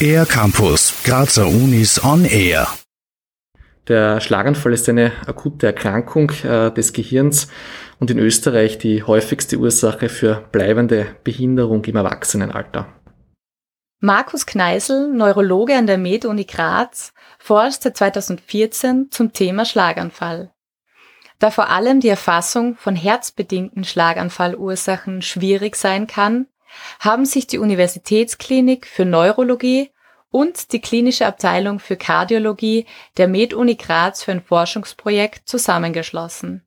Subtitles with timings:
[0.00, 2.68] Air Campus, Grazer Unis on Air.
[3.88, 7.48] Der Schlaganfall ist eine akute Erkrankung äh, des Gehirns
[7.98, 12.86] und in Österreich die häufigste Ursache für bleibende Behinderung im Erwachsenenalter.
[14.00, 20.52] Markus Kneisel, Neurologe an der Med-Uni Graz, forscht seit 2014 zum Thema Schlaganfall.
[21.38, 26.46] Da vor allem die Erfassung von herzbedingten Schlaganfallursachen schwierig sein kann,
[27.00, 29.90] haben sich die Universitätsklinik für Neurologie
[30.30, 32.86] und die klinische Abteilung für Kardiologie
[33.16, 36.66] der Med-Uni Graz für ein Forschungsprojekt zusammengeschlossen.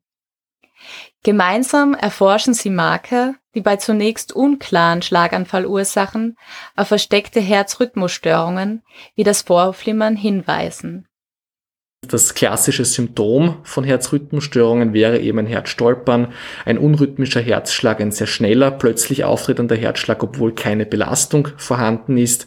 [1.22, 6.36] Gemeinsam erforschen sie Marker, die bei zunächst unklaren Schlaganfallursachen
[6.76, 8.82] auf versteckte Herzrhythmusstörungen
[9.14, 11.06] wie das Vorflimmern hinweisen.
[12.08, 16.32] Das klassische Symptom von Herzrhythmusstörungen wäre eben ein Herzstolpern,
[16.64, 22.46] ein unrhythmischer Herzschlag, ein sehr schneller, plötzlich auftretender Herzschlag, obwohl keine Belastung vorhanden ist.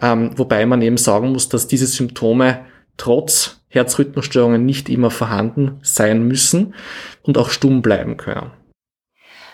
[0.00, 2.64] Ähm, wobei man eben sagen muss, dass diese Symptome
[2.96, 6.74] trotz Herzrhythmusstörungen nicht immer vorhanden sein müssen
[7.22, 8.50] und auch stumm bleiben können.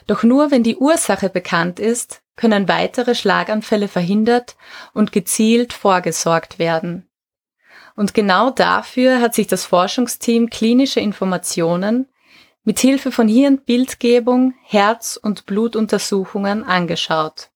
[0.07, 4.57] Doch nur wenn die Ursache bekannt ist, können weitere Schlaganfälle verhindert
[4.95, 7.09] und gezielt vorgesorgt werden.
[7.95, 12.07] Und genau dafür hat sich das Forschungsteam klinische Informationen
[12.65, 17.51] mit Hilfe von Hirnbildgebung, Herz- und Blutuntersuchungen angeschaut.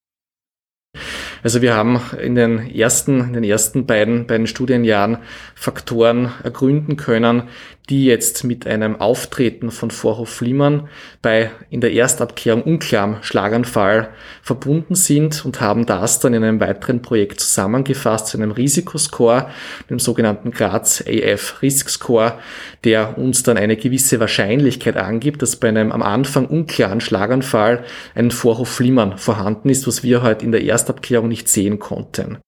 [1.42, 5.18] Also wir haben in den ersten, in den ersten beiden, beiden Studienjahren
[5.54, 7.44] Faktoren ergründen können,
[7.88, 10.88] die jetzt mit einem Auftreten von Vorhofflimmern
[11.22, 14.08] bei in der Erstabklärung unklarem Schlaganfall
[14.42, 19.50] verbunden sind und haben das dann in einem weiteren Projekt zusammengefasst zu einem Risikoscore,
[19.88, 22.38] dem sogenannten Graz AF Risk Score,
[22.82, 27.84] der uns dann eine gewisse Wahrscheinlichkeit angibt, dass bei einem am Anfang unklaren Schlaganfall
[28.16, 32.38] ein Vorhofflimmern vorhanden ist, was wir heute in der Erstabklärung nicht sehen konnten.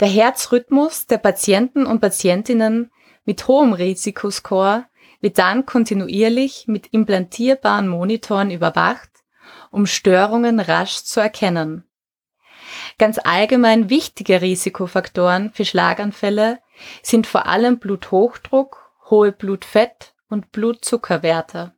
[0.00, 2.90] Der Herzrhythmus der Patienten und Patientinnen
[3.24, 4.86] mit hohem Risikoscore
[5.20, 9.10] wird dann kontinuierlich mit implantierbaren Monitoren überwacht,
[9.70, 11.84] um Störungen rasch zu erkennen.
[12.98, 16.60] Ganz allgemein wichtige Risikofaktoren für Schlaganfälle
[17.02, 21.74] sind vor allem Bluthochdruck, hohe Blutfett und Blutzuckerwerte.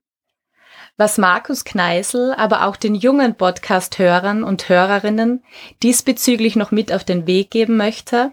[0.97, 5.45] Was Markus Kneisel, aber auch den jungen Podcast-Hörern und Hörerinnen
[5.83, 8.33] diesbezüglich noch mit auf den Weg geben möchte,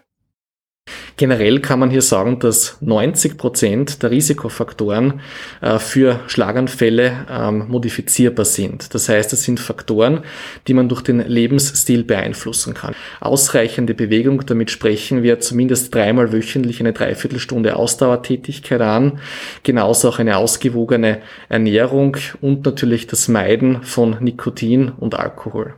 [1.21, 5.19] Generell kann man hier sagen, dass 90 Prozent der Risikofaktoren
[5.61, 8.95] äh, für Schlaganfälle ähm, modifizierbar sind.
[8.95, 10.21] Das heißt, es sind Faktoren,
[10.67, 12.95] die man durch den Lebensstil beeinflussen kann.
[13.19, 19.19] Ausreichende Bewegung, damit sprechen wir zumindest dreimal wöchentlich eine Dreiviertelstunde Ausdauertätigkeit an.
[19.61, 25.75] Genauso auch eine ausgewogene Ernährung und natürlich das Meiden von Nikotin und Alkohol.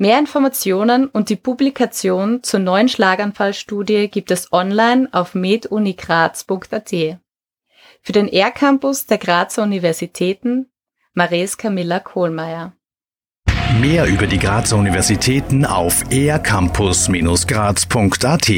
[0.00, 6.94] Mehr Informationen und die Publikation zur neuen Schlaganfallstudie gibt es online auf medunigraz.at.
[8.02, 10.70] Für den R-Campus der Grazer Universitäten
[11.14, 12.74] Mareska Miller-Kohlmeier.
[13.80, 18.48] Mehr über die Grazer Universitäten auf ercampus-graz.at